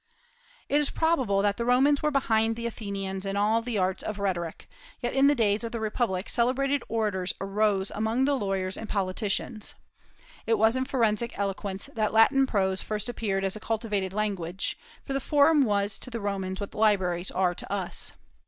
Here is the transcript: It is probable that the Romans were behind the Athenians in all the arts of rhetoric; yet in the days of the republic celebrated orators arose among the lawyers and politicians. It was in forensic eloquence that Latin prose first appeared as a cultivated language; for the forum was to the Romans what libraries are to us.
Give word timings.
It 0.67 0.79
is 0.81 0.89
probable 0.89 1.43
that 1.43 1.57
the 1.57 1.63
Romans 1.63 2.01
were 2.01 2.09
behind 2.09 2.55
the 2.55 2.65
Athenians 2.65 3.23
in 3.23 3.37
all 3.37 3.61
the 3.61 3.77
arts 3.77 4.01
of 4.01 4.17
rhetoric; 4.17 4.67
yet 4.99 5.13
in 5.13 5.27
the 5.27 5.35
days 5.35 5.63
of 5.63 5.71
the 5.71 5.79
republic 5.79 6.27
celebrated 6.27 6.83
orators 6.89 7.33
arose 7.39 7.91
among 7.91 8.25
the 8.25 8.33
lawyers 8.33 8.77
and 8.77 8.89
politicians. 8.89 9.75
It 10.47 10.57
was 10.57 10.75
in 10.75 10.85
forensic 10.85 11.37
eloquence 11.37 11.85
that 11.93 12.13
Latin 12.13 12.47
prose 12.47 12.81
first 12.81 13.09
appeared 13.09 13.43
as 13.43 13.55
a 13.55 13.59
cultivated 13.59 14.11
language; 14.11 14.75
for 15.05 15.13
the 15.13 15.19
forum 15.21 15.65
was 15.65 15.99
to 15.99 16.09
the 16.09 16.19
Romans 16.19 16.59
what 16.59 16.73
libraries 16.73 17.29
are 17.29 17.53
to 17.53 17.71
us. 17.71 18.13